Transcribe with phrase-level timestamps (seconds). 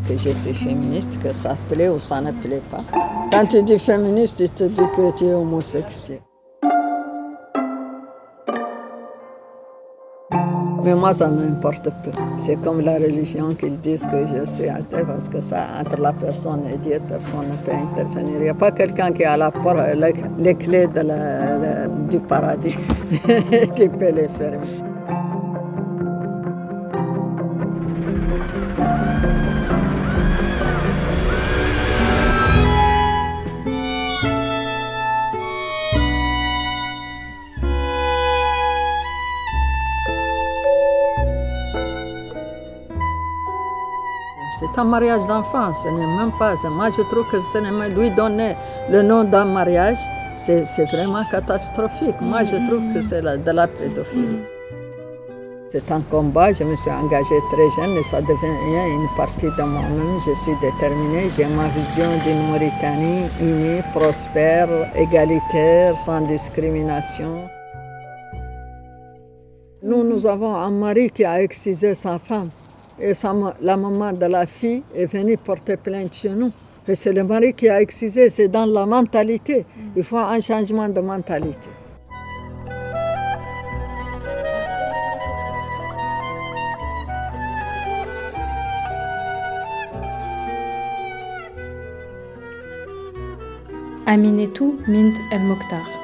[0.00, 2.82] que je suis féministe, que ça plaît ou ça ne plaît pas.
[3.32, 6.20] Quand tu dis féministe, tu te dis que tu es homosexuel.
[10.84, 12.10] Mais moi, ça m'importe peu.
[12.36, 16.12] C'est comme la religion qu'ils disent que je suis athée parce que ça, entre la
[16.12, 18.34] personne et Dieu, personne ne peut intervenir.
[18.36, 19.50] Il n'y a pas quelqu'un qui a la,
[20.38, 20.86] les clés
[22.10, 22.76] du paradis
[23.76, 24.93] qui peut les fermer.
[44.60, 46.54] C'est un mariage d'enfant, ce n'est même pas.
[46.70, 48.54] Moi, je trouve que ce n'est même lui donner
[48.88, 49.98] le nom d'un mariage,
[50.36, 52.14] c'est vraiment catastrophique.
[52.20, 54.44] Moi, je trouve que c'est de la pédophilie.
[55.68, 59.62] C'est un combat, je me suis engagée très jeune et ça devient une partie de
[59.64, 60.20] moi-même.
[60.24, 67.48] Je suis déterminée, j'ai ma vision d'une Mauritanie unie, prospère, égalitaire, sans discrimination.
[69.82, 72.50] Nous, nous avons un mari qui a excisé sa femme.
[73.00, 73.12] Et
[73.60, 76.52] la maman de la fille est venue porter plainte chez nous.
[76.86, 79.64] Et c'est le mari qui a excisé, c'est dans la mentalité.
[79.96, 81.70] Il faut un changement de mentalité.
[94.06, 96.03] Aminetou Mint El Mokhtar.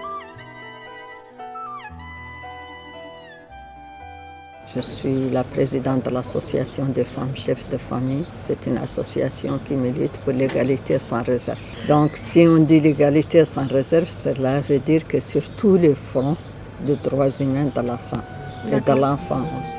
[4.72, 8.24] Je suis la présidente de l'association des femmes chefs de famille.
[8.36, 11.58] C'est une association qui milite pour l'égalité sans réserve.
[11.88, 16.36] Donc si on dit l'égalité sans réserve, cela veut dire que sur tous les fronts
[16.82, 18.22] des droits humains de la femme
[18.70, 19.78] et de l'enfant aussi.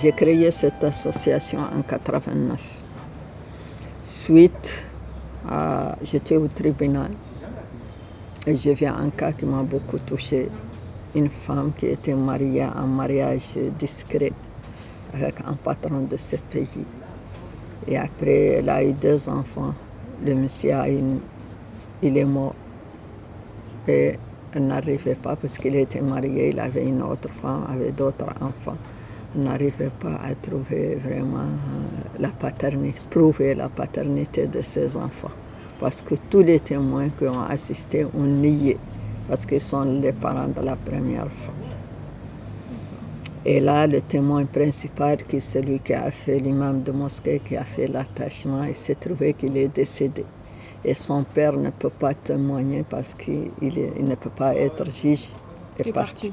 [0.00, 2.58] J'ai créé cette association en 89.
[4.02, 4.85] Suite
[6.02, 7.10] j'étais au tribunal
[8.46, 10.48] et j'ai vu un cas qui m'a beaucoup touché.
[11.14, 13.48] Une femme qui était mariée en mariage
[13.78, 14.32] discret
[15.14, 16.84] avec un patron de ce pays.
[17.88, 19.74] Et après, elle a eu deux enfants.
[20.24, 21.20] Le monsieur a une,
[22.02, 22.54] il est mort.
[23.88, 24.18] Et
[24.52, 28.76] elle n'arrivait pas parce qu'il était marié, il avait une autre femme, avait d'autres enfants.
[29.36, 35.32] N'arrivait pas à trouver vraiment euh, la paternité, prouver la paternité de ses enfants
[35.78, 38.78] parce que tous les témoins qui ont assisté ont nié,
[39.28, 41.54] parce qu'ils sont les parents de la première femme.
[43.44, 47.56] Et là, le témoin principal, qui est celui qui a fait l'imam de mosquée, qui
[47.56, 50.24] a fait l'attachement, il s'est trouvé qu'il est décédé.
[50.84, 55.28] Et son père ne peut pas témoigner parce qu'il ne peut pas être juge
[55.78, 56.32] et parti.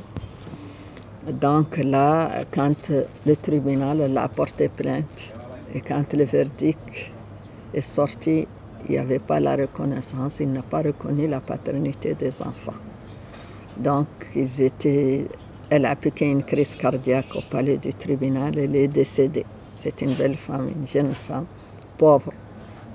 [1.31, 2.91] Donc là, quand
[3.25, 5.34] le tribunal a porté plainte
[5.73, 7.11] et quand le verdict
[7.73, 8.45] est sorti,
[8.85, 12.73] il n'y avait pas la reconnaissance, il n'a pas reconnu la paternité des enfants.
[13.78, 15.25] Donc, ils étaient,
[15.69, 19.45] elle a piqué une crise cardiaque au palais du tribunal, elle est décédée.
[19.75, 21.45] C'est une belle femme, une jeune femme,
[21.97, 22.34] pauvre,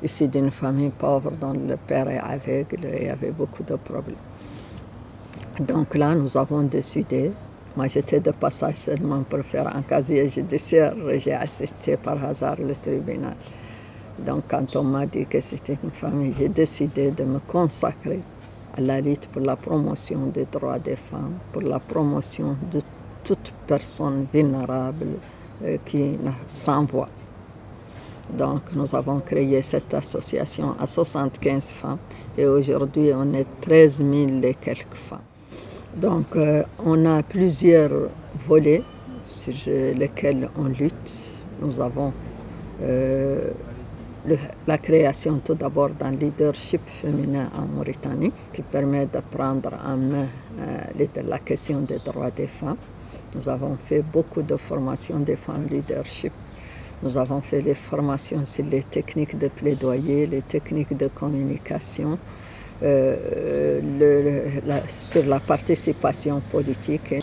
[0.02, 4.16] issue d'une famille pauvre dont le père est aveugle et avait beaucoup de problèmes.
[5.60, 7.32] Donc là, nous avons décidé,
[7.78, 12.74] moi j'étais de passage seulement pour faire un casier judiciaire, j'ai assisté par hasard le
[12.74, 13.36] tribunal.
[14.18, 18.18] Donc quand on m'a dit que c'était une famille, j'ai décidé de me consacrer
[18.76, 22.80] à la lutte pour la promotion des droits des femmes, pour la promotion de
[23.22, 25.10] toute personne vulnérable
[25.64, 26.18] euh, qui
[26.48, 27.08] sans voix.
[28.36, 31.98] Donc nous avons créé cette association à 75 femmes
[32.36, 35.27] et aujourd'hui on est 13 000 et quelques femmes.
[35.96, 38.10] Donc euh, on a plusieurs
[38.46, 38.82] volets
[39.30, 41.44] sur lesquels on lutte.
[41.60, 42.12] Nous avons
[42.82, 43.50] euh,
[44.66, 50.26] la création tout d'abord d'un leadership féminin en Mauritanie qui permet de prendre en main
[50.60, 52.76] euh, la question des droits des femmes.
[53.34, 56.32] Nous avons fait beaucoup de formations des femmes leadership.
[57.02, 62.18] Nous avons fait les formations sur les techniques de plaidoyer, les techniques de communication,
[62.82, 63.80] euh,
[64.86, 67.14] sur la participation politique.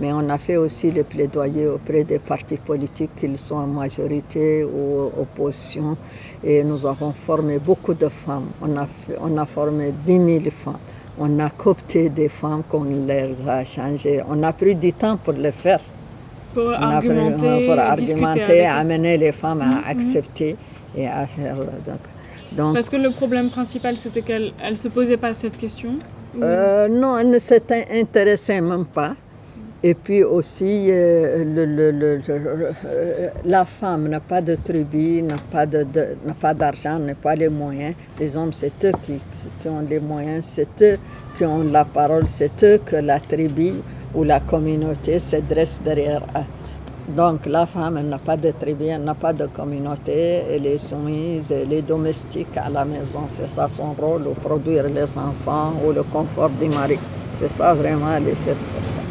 [0.00, 4.64] Mais on a fait aussi le plaidoyer auprès des partis politiques, qu'ils soient en majorité
[4.64, 5.96] ou opposition.
[6.42, 8.48] Et nous avons formé beaucoup de femmes.
[8.60, 8.88] On a,
[9.20, 10.78] on a formé 10 000 femmes.
[11.16, 14.20] On a coopté des femmes qu'on les a changées.
[14.28, 15.80] On a pris du temps pour le faire.
[16.52, 19.90] Pour argumenter, pour argumenter amener les femmes à mm-hmm.
[19.90, 20.56] accepter
[20.96, 21.56] et à faire.
[21.56, 22.00] Donc,
[22.56, 25.98] Parce que le problème principal, c'était qu'elles ne se posaient pas cette question
[26.42, 29.14] Euh, non, elle ne s'était intéressée même pas.
[29.86, 32.20] Et puis aussi, euh, le, le, le,
[32.86, 35.66] euh, la femme n'a pas de tribu, n'a pas
[36.54, 37.94] d'argent, de, n'a pas les moyens.
[38.18, 39.20] Les hommes, c'est eux qui,
[39.60, 40.98] qui, ont les moyens, c'est eux
[41.36, 43.74] qui ont la parole, c'est eux que la tribu
[44.14, 46.63] ou la communauté se dresse derrière eux.
[47.08, 50.78] Donc la femme, elle n'a pas de tribu, elle n'a pas de communauté, elle est
[50.78, 53.26] soumise, elle est domestique à la maison.
[53.28, 56.98] C'est ça son rôle, ou produire les enfants ou le confort du mari.
[57.36, 59.02] C'est ça vraiment, elle est faite pour ça.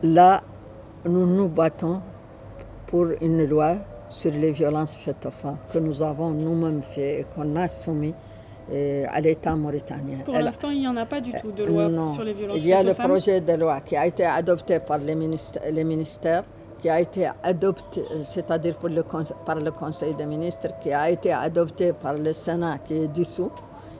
[0.00, 0.42] Là,
[1.04, 2.00] nous nous battons
[2.86, 3.76] pour une loi
[4.08, 8.14] sur les violences faites aux femmes que nous avons nous-mêmes fait et qu'on a soumis
[8.70, 10.18] euh, à l'État mauritanien.
[10.24, 12.36] Pour l'instant, il n'y en a pas du tout de loi sur les violences faites
[12.36, 12.56] aux femmes.
[12.56, 15.84] Il y a le projet de loi qui a été adopté par les ministères, les
[15.84, 16.44] ministères
[16.80, 18.76] qui a été adopté, euh, c'est-à-dire
[19.44, 23.50] par le Conseil des ministres, qui a été adopté par le Sénat qui est dissous,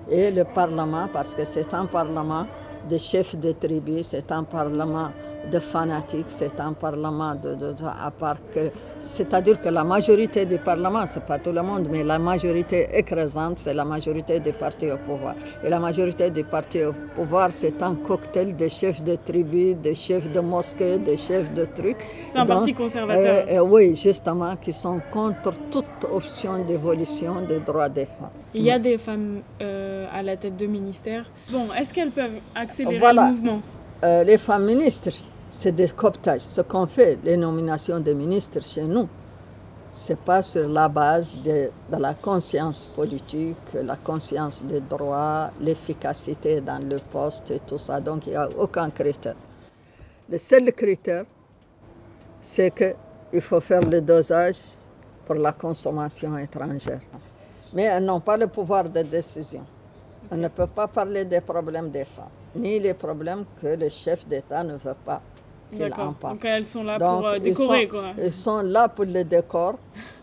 [0.08, 2.46] et le Parlement, parce que c'est un Parlement
[2.88, 5.10] de chefs de tribus, c'est un Parlement
[5.50, 8.70] de fanatiques, c'est un parlement de, à part que,
[9.00, 13.58] c'est-à-dire que la majorité du parlement, c'est pas tout le monde, mais la majorité écrasante,
[13.60, 15.34] c'est la majorité des partis au pouvoir.
[15.64, 19.94] Et la majorité des partis au pouvoir, c'est un cocktail de chefs de tribus, de
[19.94, 22.04] chefs de mosquées, de chefs de trucs.
[22.32, 23.46] C'est un parti conservateur.
[23.48, 28.30] Euh, euh, oui, justement, qui sont contre toute option d'évolution des droits des femmes.
[28.54, 31.30] Il y a des femmes euh, à la tête de ministères.
[31.50, 33.60] Bon, est-ce qu'elles peuvent accélérer le mouvement?
[34.02, 35.10] Les femmes ministres,
[35.50, 36.42] c'est des cooptages.
[36.42, 39.08] Ce qu'on fait, les nominations des ministres chez nous,
[39.90, 46.78] c'est pas sur la base de, la conscience politique, la conscience des droits, l'efficacité dans
[46.78, 48.00] le poste et tout ça.
[48.00, 49.34] Donc il n'y a aucun critère.
[50.28, 51.24] Le seul critère,
[52.40, 54.76] c'est qu'il faut faire le dosage
[55.24, 57.00] pour la consommation étrangère.
[57.72, 59.64] Mais elles n'ont pas le pouvoir de décision.
[60.30, 64.27] On ne peut pas parler des problèmes des femmes, ni les problèmes que le chef
[64.27, 65.21] d'État ne veut pas
[65.77, 66.13] D'accord.
[66.21, 68.11] Donc elles sont là pour euh, décorer, ils sont, quoi.
[68.17, 69.75] Ils sont là pour le décor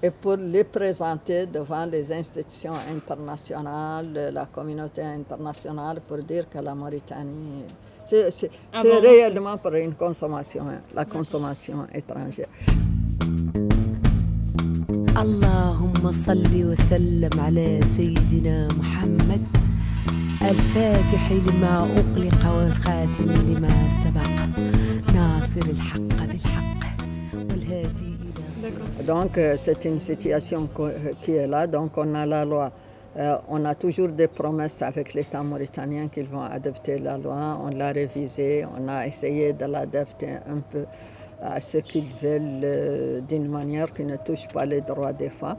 [0.03, 6.75] et pour les présenter devant les institutions internationales, la communauté internationale, pour dire que la
[6.75, 7.65] Mauritanie.
[8.07, 12.49] C'est ah réellement pour une consommation, hein, la consommation étrangère.
[15.21, 19.64] اللهم صل وسلم على سيدنا محمد
[20.45, 24.51] الفاتح لما أغلق والخاتم لما سبق
[29.07, 32.71] Donc euh, c'est une situation euh, qui est là, donc on a la loi.
[33.17, 37.59] Euh, on a toujours des promesses avec l'État mauritanien qu'ils vont adopter la loi.
[37.63, 40.85] On l'a révisée, on a essayé de l'adapter un peu
[41.43, 45.57] à ce qu'ils veulent d'une manière qui ne touche pas les droits des femmes.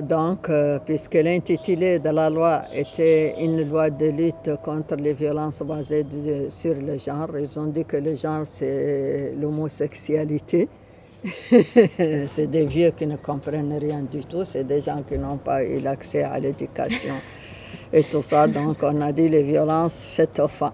[0.00, 5.62] Donc, euh, puisque l'intitulé de la loi était une loi de lutte contre les violences
[5.62, 6.06] basées
[6.48, 10.68] sur le genre, ils ont dit que le genre, c'est l'homosexualité.
[12.28, 15.62] c'est des vieux qui ne comprennent rien du tout, c'est des gens qui n'ont pas
[15.62, 17.14] eu l'accès à l'éducation
[17.92, 18.46] et tout ça.
[18.48, 20.72] Donc, on a dit les violences faites aux femmes.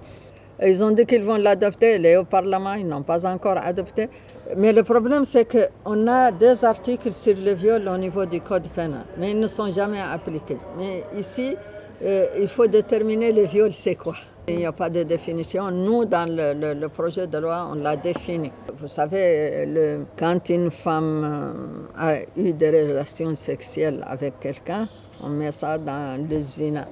[0.65, 4.09] Ils ont dit qu'ils vont l'adopter, il est au Parlement, ils n'ont pas encore adopté.
[4.57, 8.69] Mais le problème, c'est qu'on a des articles sur le viol au niveau du code
[8.69, 10.59] pénal, mais ils ne sont jamais appliqués.
[10.79, 11.57] Mais ici,
[12.03, 14.15] euh, il faut déterminer le viol, c'est quoi.
[14.47, 15.71] Il n'y a pas de définition.
[15.71, 18.51] Nous, dans le, projet de loi, on l'a défini.
[18.79, 24.89] Vous savez, le, quand une femme euh, a eu des relations sexuelles avec quelqu'un,
[25.23, 26.85] on met ça dans le zina.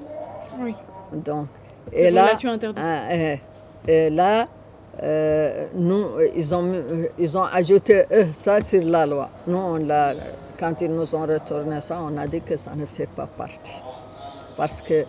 [0.61, 0.75] Oui.
[1.13, 1.47] Donc,
[1.93, 2.79] et là, interdite.
[3.11, 3.41] Et,
[3.89, 4.49] et là,
[5.03, 6.73] euh, nous, ils ont,
[7.19, 9.29] ils ont ajouté ça sur la loi.
[9.47, 9.79] Nous, on
[10.59, 13.73] quand ils nous ont retourné ça, on a dit que ça ne fait pas partie.
[14.57, 15.05] Parce que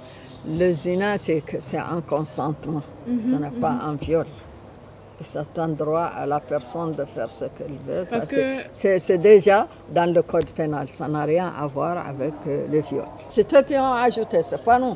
[0.48, 1.44] le zina, c'est
[1.78, 3.82] un consentement, ce mhm, n'est pas mhm.
[3.90, 4.26] un viol.
[5.22, 8.04] C'est un droit à la personne de faire ce qu'elle veut.
[8.72, 13.06] C'est déjà dans le code pénal, ça n'a rien à voir avec euh, le viol.
[13.30, 14.96] C'est eux qui ont ajouté, c'est pas nous.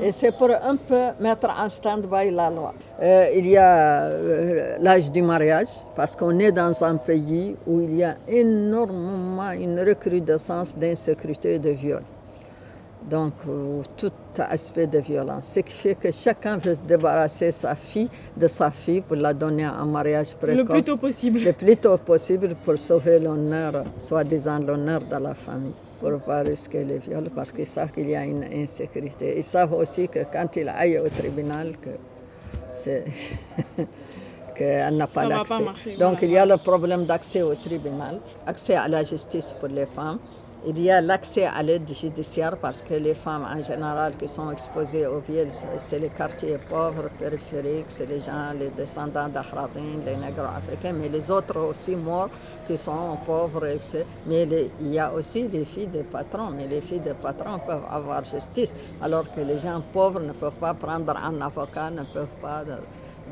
[0.00, 2.72] Et c'est pour un peu mettre en stand-by la loi.
[3.00, 7.80] Euh, il y a euh, l'âge du mariage, parce qu'on est dans un pays où
[7.80, 12.02] il y a énormément une recrudescence d'insécurité et de viol.
[13.08, 13.32] donc
[13.96, 15.46] tout aspect de violence.
[15.54, 19.32] Ce qui fait que chacun veut se débarrasser sa fille, de sa fille pour la
[19.34, 20.56] donner en mariage précoce.
[20.56, 21.40] Le plus tôt possible.
[21.40, 26.40] Le plus tôt possible pour sauver l'honneur, soi-disant l'honneur de la famille, pour ne pas
[26.42, 29.34] risquer les viols, parce qu'ils savent qu'il y a une insécurité.
[29.36, 31.90] Ils savent aussi que quand ils aillent au tribunal, que.
[34.56, 35.96] qu'elle n'a pas d'accès.
[35.98, 39.86] Donc il y a le problème d'accès au tribunal, accès à la justice pour les
[39.86, 40.18] femmes.
[40.66, 44.50] Il y a l'accès à l'aide judiciaire parce que les femmes en général qui sont
[44.50, 50.16] exposées aux viols, c'est les quartiers pauvres, périphériques, c'est les gens, les descendants d'Ahradin, les
[50.16, 52.28] nègres africains, mais les autres aussi morts
[52.66, 53.66] qui sont pauvres.
[54.26, 54.48] Mais
[54.80, 58.24] il y a aussi des filles de patrons, mais les filles de patrons peuvent avoir
[58.24, 62.64] justice, alors que les gens pauvres ne peuvent pas prendre un avocat, ne peuvent pas.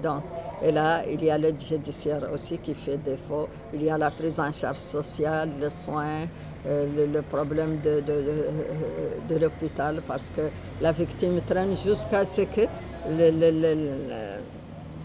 [0.02, 0.23] Donc,
[0.62, 3.49] et là, il y a l'aide judiciaire aussi qui fait défaut.
[3.73, 6.26] Il y a la prise en charge sociale, le soin,
[6.69, 10.43] euh, le, problème de, de, l'hôpital parce que
[10.81, 12.63] la victime traîne jusqu'à ce que
[13.09, 13.51] le,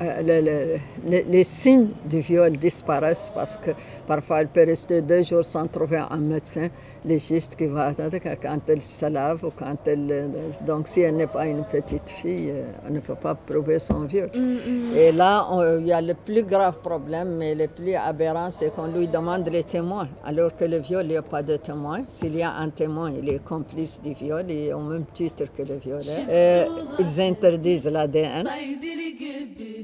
[0.02, 3.72] euh, les signes du viol disparaissent parce que
[4.08, 6.70] parfois elle peut rester deux jours sans trouver un médecin
[7.06, 10.30] légiste qui va attendre quand elle se lave ou quand elle...
[10.66, 14.02] Donc si elle n'est pas une petite fille, euh, elle ne peut pas prouver son
[14.02, 14.30] viol.
[14.34, 14.98] Mm, mm.
[14.98, 15.48] Et là,
[15.80, 19.48] il y a le plus grave problème, mais le plus aberrant, c'est qu'on lui demande
[19.50, 22.04] les témoins, alors que le viol, il n'y a pas de témoin.
[22.10, 25.64] S'il y a un témoin, il est complice du viol, est au même titre que
[25.64, 26.30] le violeur.
[26.30, 26.66] Et
[27.00, 28.48] ils interdisent l'ADN.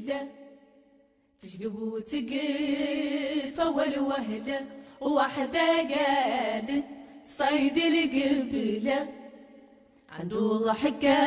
[0.08, 0.28] وهلة
[1.42, 4.66] تجذب وتقت فول وهلة.
[5.02, 6.84] وحدة قالت
[7.26, 9.08] صيد القبلة.
[10.10, 11.18] عنده ضحكة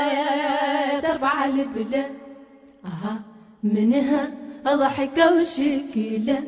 [1.01, 2.11] ترفع البلة
[2.85, 3.23] أها
[3.63, 4.33] منها
[4.65, 6.45] ضحكة وشكلة.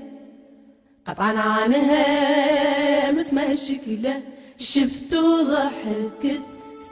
[1.06, 4.22] قطعا عنها متمشكلة
[4.58, 6.42] شفت وضحكت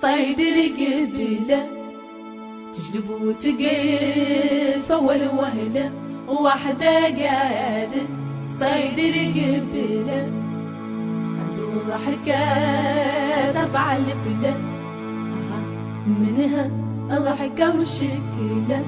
[0.00, 1.79] صيد القبلة.
[2.74, 5.92] تجلب وتقيت فول وهلة
[6.28, 8.08] وحدة قالت
[8.58, 10.28] صيد القبلة
[11.40, 14.54] عنده ضحكة ترفع البلة
[16.06, 16.70] منها
[17.10, 18.84] ضحكة وشكلة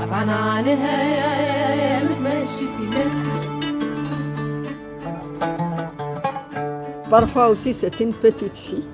[0.00, 3.04] قطعنا عنها متمشكلة.
[7.10, 8.86] Parfois aussi, c'est une petite fille.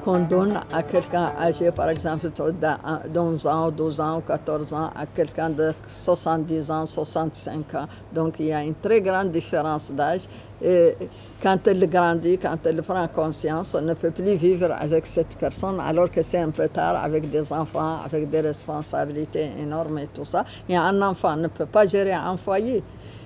[0.00, 5.06] Qu'on donne à quelqu'un âgé, par exemple, d'11 ans, 12 ans ou 14 ans, à
[5.06, 7.86] quelqu'un de 70 ans, 65 ans.
[8.12, 10.22] Donc il y a une très grande différence d'âge.
[10.62, 10.94] Et
[11.42, 15.80] quand elle grandit, quand elle prend conscience, on ne peut plus vivre avec cette personne
[15.80, 20.26] alors que c'est un peu tard avec des enfants, avec des responsabilités énormes et tout
[20.26, 20.44] ça.
[20.68, 22.82] Et un enfant ne peut pas gérer un foyer.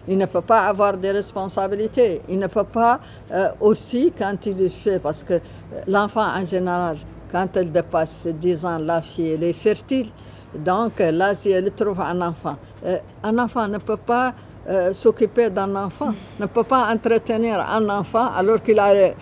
[0.09, 2.21] Il ne peut pas avoir des responsabilités.
[2.29, 3.01] Il ne peut pas
[3.33, 5.41] euh, aussi, quand il le fait, parce que
[5.87, 6.97] l'enfant en général,
[7.31, 10.11] quand elle dépasse 10 ans, la fille, elle est fertile.
[10.55, 14.35] Donc là, si elle trouve un enfant, euh, un enfant ne peut pas
[14.69, 19.13] euh, s'occuper d'un enfant, ne peut pas entretenir un enfant alors qu'il a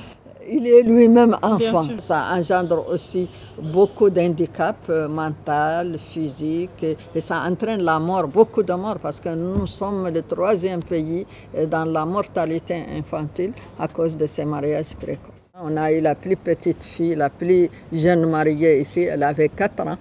[0.51, 1.87] il est lui-même enfant.
[1.99, 3.29] Ça engendre aussi
[3.61, 6.85] beaucoup d'handicaps euh, mentaux, physiques,
[7.15, 11.27] et, ça entraîne la mort, beaucoup de morts, parce que nous sommes le troisième pays
[11.57, 15.53] euh, dans la mortalité infantile à cause de ces mariages précoces.
[15.61, 19.87] On a eu la plus petite fille, la plus jeune mariée ici, elle avait 4
[19.87, 19.99] ans.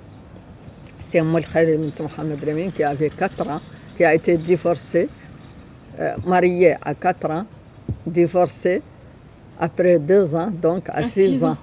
[0.99, 3.59] C'est Moul Mohamed Remin qui avait 4 ans,
[3.97, 5.09] qui a été divorcée,
[5.99, 7.45] euh, mariée à 4 ans,
[8.05, 8.81] divorcée
[9.61, 11.55] après deux ans, donc à, six, ans.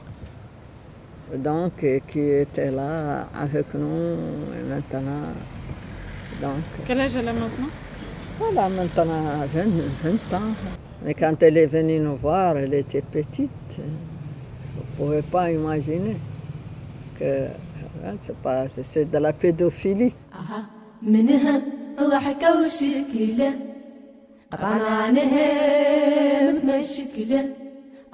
[1.34, 4.16] Donc, euh, qui était là avec nous
[4.70, 5.34] maintenant.
[6.40, 7.68] Donc, Quel âge elle a maintenant?
[8.50, 9.04] Elle a maintenant
[9.52, 9.62] 20,
[10.30, 10.52] 20 ans.
[11.04, 13.80] Mais quand elle est venue nous voir, elle était petite.
[14.96, 16.16] Vous ne pouvez pas imaginer
[17.18, 17.46] que
[18.20, 20.14] c'est, pas, c'est de la pédophilie.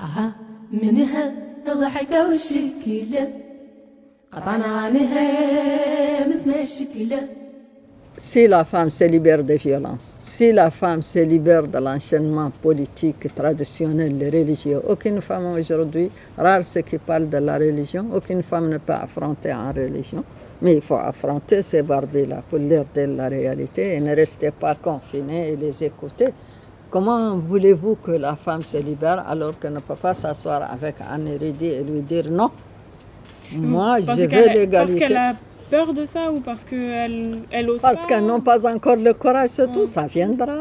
[0.04, 0.32] أها
[0.72, 1.34] منها
[1.68, 3.30] ضحكة وشكلة
[4.34, 7.28] قطعنا عنها متمشكلة
[8.20, 13.34] Si la femme se libère des violences, si la femme se libère de l'enchaînement politique
[13.34, 18.78] traditionnel religieux, aucune femme aujourd'hui, rare ceux qui parlent de la religion, aucune femme ne
[18.78, 20.26] peut affronter en religion.
[20.62, 24.76] Mais il faut affronter ces barbes-là pour leur dire la réalité et ne rester pas
[24.76, 26.34] confiné et les écouter.
[26.95, 31.27] Comment voulez-vous que la femme se libère alors qu'elle ne peut pas s'asseoir avec un
[31.27, 32.53] érudit et lui dire non?
[33.53, 34.69] Moi, je veux l'égalité.
[34.71, 35.35] Parce qu'elle a
[35.69, 39.57] peur de ça ou parce qu'elle elle ose Parce qu'elles n'ont pas encore le courage,
[39.73, 39.87] tout.
[39.87, 40.59] Ça viendra.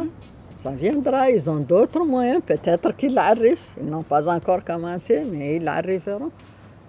[0.57, 1.29] Ça viendra.
[1.29, 2.41] Ils ont d'autres moyens.
[2.43, 3.67] Peut-être qu'ils arrivent.
[3.79, 6.31] Ils n'ont pas encore commencé, mais ils arriveront.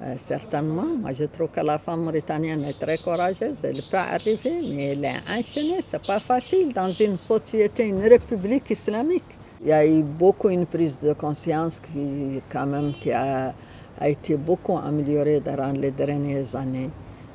[0.05, 4.61] Euh, certainement, moi je trouve que la femme mauritanienne est très courageuse, elle peut arriver,
[4.69, 9.25] mais elle est enchaînée, c'est pas facile dans une société, une république islamique.
[9.63, 13.55] Il y a eu beaucoup une prise de conscience qui, quand même, qui a,
[13.99, 16.91] a été beaucoup améliorée durant les dernières années.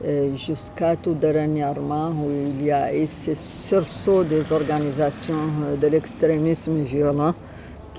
[0.05, 5.33] Euh, jusqu'à tout dernièrement où il y a eu ce sursaut des organisations
[5.65, 7.33] euh, de l'extrémisme violent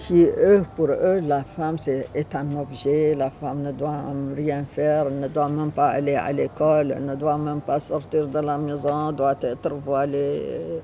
[0.00, 1.76] qui, eux, pour eux, la femme
[2.14, 4.02] est un objet, la femme ne doit
[4.34, 8.38] rien faire, ne doit même pas aller à l'école, ne doit même pas sortir de
[8.40, 10.42] la maison, doit être voilée.
[10.46, 10.78] Euh,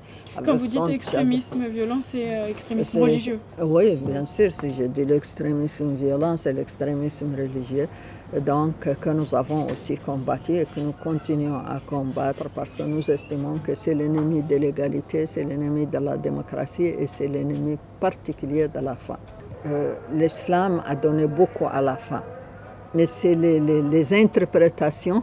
[0.44, 5.94] Quand vous dites extrémisme violent, c'est extrémisme religieux Oui, bien sûr, si je dis l'extrémisme
[5.94, 7.88] violent, c'est l'extrémisme religieux
[8.34, 13.08] donc que nous avons aussi combattu et que nous continuons à combattre parce que nous
[13.08, 18.66] estimons que c'est l'ennemi de l'égalité, c'est l'ennemi de la démocratie et c'est l'ennemi particulier
[18.66, 19.18] de la femme.
[19.66, 22.24] Euh, L'islam a donné beaucoup à la femme,
[22.94, 25.22] mais c'est les, interprétations,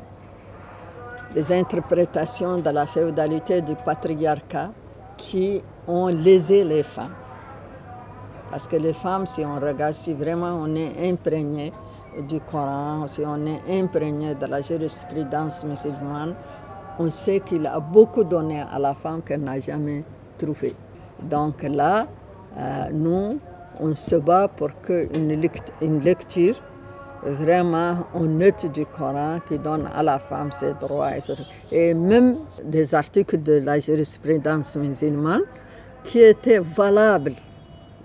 [1.35, 4.71] les interprétations de la féodalité du patriarcat
[5.17, 7.13] qui ont lésé les femmes.
[8.49, 11.73] Parce que les femmes, si on regarde, si vraiment on est imprégné
[12.27, 16.35] du Coran, si on est imprégné de la jurisprudence musulmane,
[16.99, 20.03] on sait qu'il a beaucoup donné à la femme qu'elle n'a jamais
[20.37, 20.75] trouvé.
[21.21, 22.07] Donc là,
[22.57, 23.39] euh, nous,
[23.79, 25.31] on se bat pour qu'une
[25.81, 26.55] une lecture
[27.25, 31.11] vraiment honnête du Coran qui donne à la femme ses droits.
[31.71, 35.43] Et même des articles de la jurisprudence musulmane
[36.03, 37.35] qui étaient valables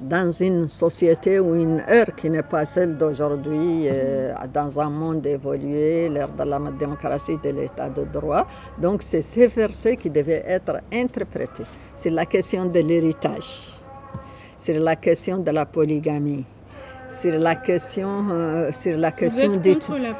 [0.00, 5.26] dans une société ou une ère qui n'est pas celle d'aujourd'hui, euh, dans un monde
[5.26, 8.46] évolué, l'ère de la démocratie, de l'état de droit.
[8.78, 11.64] Donc c'est ces versets qui devaient être interprétés.
[11.96, 13.74] C'est la question de l'héritage,
[14.56, 16.44] c'est la question de la polygamie.
[17.10, 20.12] C'est la question, euh, la question contre la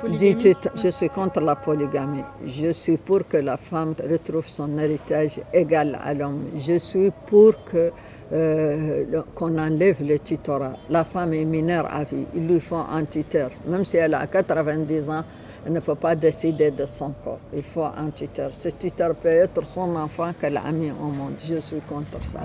[0.75, 2.25] je suis contre la polygamie.
[2.47, 6.47] Je suis pour que la femme retrouve son héritage égal à l'homme.
[6.57, 7.93] Je suis pour que
[8.33, 9.05] euh,
[9.35, 10.75] qu'on enlève le tutorat.
[10.91, 13.51] La femme est mineure à vie, il lui faut un tuteur.
[13.67, 15.25] Même si elle a 90 ans,
[15.67, 17.41] elle ne peut pas décider de son corps.
[17.55, 18.53] Il faut un tuteur.
[18.53, 21.35] Ce tuteur peut être son enfant qu'elle a mis au monde.
[21.45, 22.41] Je suis contre ça.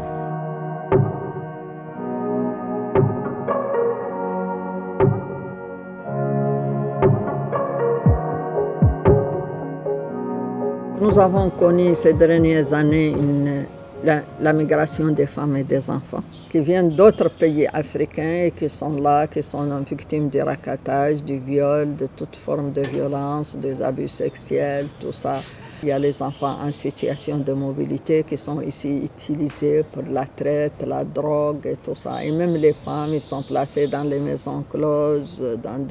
[11.01, 13.65] Nous avons connu ces dernières années une
[14.03, 18.95] la, migration des femmes et des enfants qui viennent d'autres pays africains et qui sont
[18.97, 24.09] là, qui sont victimes du racatage, du viol, de toute forme de violence, des abus
[24.09, 25.41] sexuels, tout ça.
[25.81, 30.25] Il y a les enfants en situation de mobilité qui sont ici utilisés pour la
[30.25, 32.23] traite, la drogue et tout ça.
[32.23, 35.85] Et même les femmes, ils sont placées dans les maisons closes, dans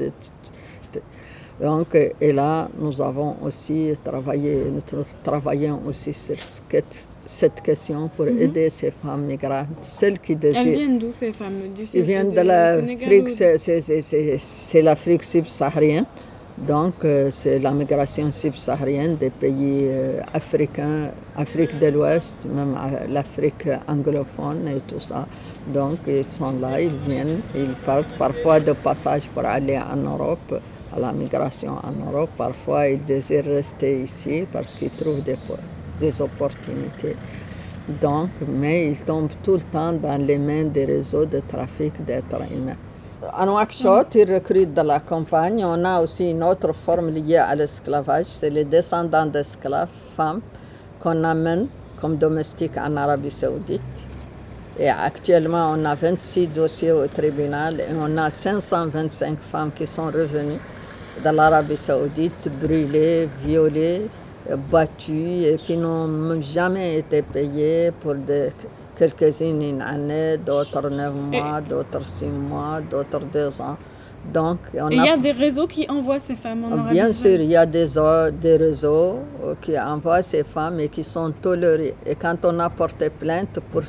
[1.60, 4.80] donc, et là, nous avons aussi travaillé, nous
[5.22, 7.08] travaillons aussi sur cette
[7.62, 8.40] question pour mhm.
[8.42, 10.62] aider ces femmes migrantes, celles qui désirent.
[10.66, 11.72] Elles viennent d'où ces femmes?
[11.76, 13.28] Du Elles viennent de, l'Afrique,
[14.38, 16.06] c'est l'Afrique subsaharienne.
[16.58, 22.76] Donc, euh, c'est la migration subsaharienne des pays euh, africains, Afrique de l'Ouest, même
[23.08, 25.26] l'Afrique anglophone et tout ça.
[25.66, 30.60] Donc, ils sont là, ils viennent, ils partent parfois de passage pour aller en Europe
[30.94, 32.30] à la migration en Europe.
[32.36, 35.36] Parfois, ils désirent rester ici parce qu'ils trouvent des,
[36.02, 37.16] des opportunités.
[38.00, 38.30] Donc,
[38.62, 42.80] mais ils tombent tout le temps dans les mains des réseaux de trafic d'êtres humains.
[43.40, 45.64] En Nouakchott, ils recrutent de la campagne.
[45.64, 50.40] On a aussi une autre forme liée à l'esclavage, c'est les descendants d'esclaves, femmes,
[51.00, 51.66] qu'on amène
[52.00, 53.98] comme domestiques en Arabie saoudite.
[54.78, 60.06] Et actuellement, on a 26 dossiers au tribunal et on a 525 femmes qui sont
[60.06, 60.62] revenues
[61.22, 64.08] dans l'Arabie saoudite, brûlées, violées,
[64.70, 68.14] battues et qui n'ont jamais été payées pour
[68.96, 73.76] quelques-unes une année, d'autres neuf mois, d'autres six mois, d'autres deux ans.
[74.32, 77.56] Donc, il y a, des réseaux qui envoient ces femmes en Bien sûr, il y
[77.56, 77.88] a des,
[78.40, 81.96] des réseaux euh, qui envoient ces femmes et qui sont tolérées.
[82.06, 83.82] Et quand on a porté plainte pour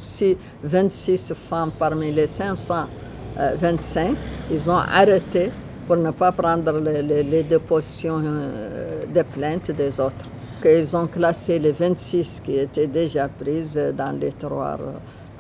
[0.64, 4.16] 26 femmes parmi les 525,
[4.52, 5.52] ils ont arrêté
[5.86, 10.26] pour ne pas prendre les, dépositions euh, des plaintes des autres.
[10.66, 14.80] Ils ont classé les 26 qui étaient déjà prises dans les tiroirs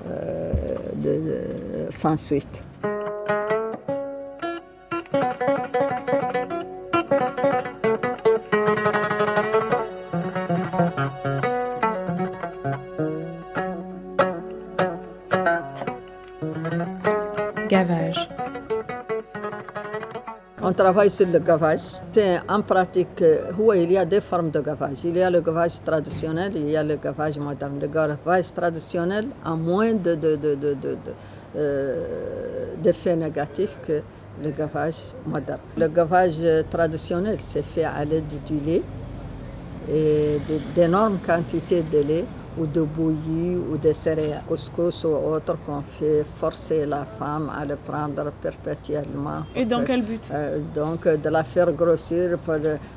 [0.09, 2.61] euh, sans suite.
[20.73, 21.81] On travaille sur le gavage.
[22.11, 24.97] C'est en pratique, euh, il y a des formes de gavage.
[25.03, 27.77] Il y a le gavage traditionnel, il y a le gavage moderne.
[27.79, 30.97] Le gavage traditionnel a moins de, de, de, de
[31.55, 34.01] euh, d'effets négatifs que
[34.43, 35.59] le gavage moderne.
[35.77, 36.37] Le gavage
[36.71, 38.81] traditionnel, c'est fait à l'aide du lait
[39.91, 40.39] et
[40.75, 42.25] d'énormes quantités de lait
[42.57, 47.65] ou de bouillie ou de céréales, couscous ou autre qu'on fait forcer la femme à
[47.65, 49.43] le prendre perpétuellement.
[49.55, 50.29] Et dans quel but?
[50.33, 52.55] euh, Donc de la faire grossir pour,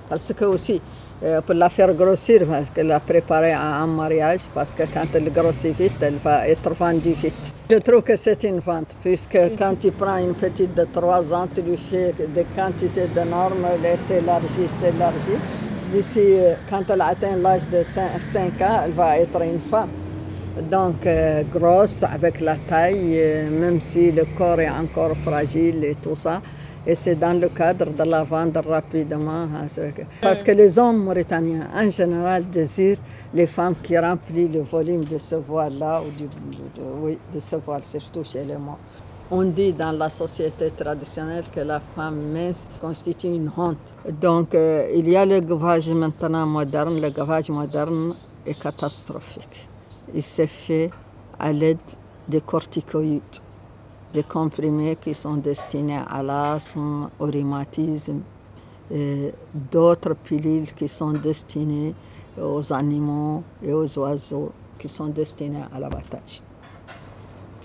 [0.09, 0.81] parce que aussi
[1.23, 5.07] euh, pour la faire grossir parce qu'elle l'a préparée à un mariage parce que quand
[5.15, 7.53] elle grossit vite, elle va être vendue vite.
[7.71, 11.49] Je trouve que c'est une vente puisque quand tu prends une petite de 3 ans,
[11.55, 15.41] tu lui fais des quantités de normes, elle s'élargit, s'élargit.
[15.93, 19.89] D'ici, euh, quand elle atteint l'âge de 5, ans, elle va être une femme.
[20.71, 25.95] Donc, euh, grosse, avec la taille, euh, même si le corps est encore fragile et
[25.95, 26.43] tout ça.
[26.85, 29.45] Et c'est dans le cadre de la vente rapidement.
[29.55, 29.67] Hein,
[30.21, 32.99] parce que les hommes mauritaniens, en général, désirent
[33.35, 36.29] les femmes qui remplissent le volume de ce voile-là, ou du,
[37.01, 38.79] oui, de ce voile, surtout chez les morts.
[39.29, 43.93] On dit dans la société traditionnelle que la femme mince constitue une honte.
[44.21, 47.01] Donc, euh, il y a le gavage maintenant moderne.
[47.01, 48.15] Le gavage moderne
[48.47, 49.69] est catastrophique.
[50.15, 50.91] Il s'est fait
[51.41, 51.79] à l'aide
[52.29, 53.41] des corticoïdes,
[54.13, 58.21] des comprimés qui sont destinés à l'asthme, au rhumatisme,
[59.73, 61.95] d'autres pilules qui sont destinées
[62.41, 66.43] aux animaux et aux oiseaux qui sont destinés à l'abattage.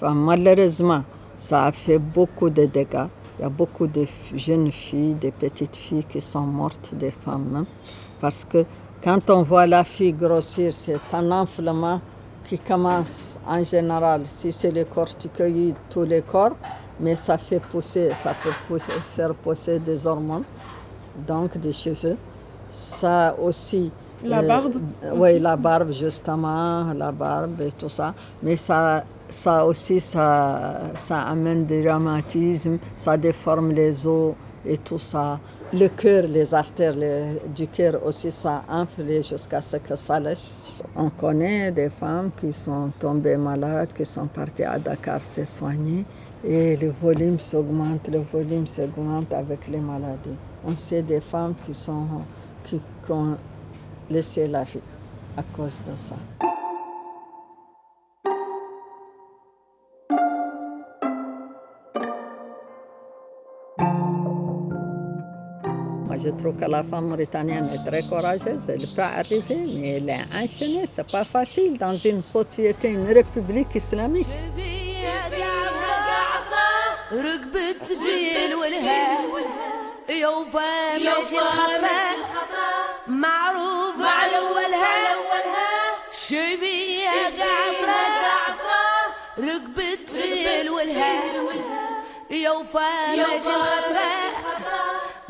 [0.01, 1.03] Malheureusement,
[1.41, 3.07] ça a fait beaucoup de dégâts.
[3.39, 7.55] Il y a beaucoup de jeunes filles, de petites filles qui sont mortes, des femmes
[7.55, 7.65] hein.
[8.19, 8.63] Parce que
[9.03, 11.99] quand on voit la fille grossir, c'est un enflement
[12.47, 16.55] qui commence en général, si c'est les corticoïdes, tous les corps,
[16.99, 18.77] mais ça fait pousser, ça peut
[19.15, 20.43] faire pousser des hormones,
[21.27, 22.17] donc des cheveux.
[22.69, 23.91] Ça aussi.
[24.23, 24.75] La barbe
[25.15, 28.13] Oui, la barbe, justement, la barbe et tout ça.
[28.43, 34.33] Mais ça ça aussi, ça, ça amène des rhumatismes, ça déforme les os
[34.65, 35.39] et tout ça.
[35.73, 36.95] Le cœur, les artères
[37.55, 40.73] du cœur aussi, ça enfle jusqu'à ce que ça lèche.
[40.97, 46.03] On connaît des femmes qui sont tombées malades, qui sont parties à Dakar se soigner
[46.43, 50.37] et le volume s'augmente, le volume s'augmente avec les maladies.
[50.65, 52.05] On sait des femmes qui, sont,
[52.65, 53.37] qui ont
[54.09, 54.81] laissé la vie
[55.37, 56.15] à cause de ça.
[66.23, 70.25] Je trouve que la femme mauritanienne est très courageuse, elle peut arriver, mais elle est
[70.43, 74.27] enchaînée, c'est pas facile dans une société, une république islamique.
[83.07, 85.01] معروف على اولها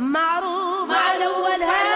[0.02, 1.91] معروف مع الأول هاي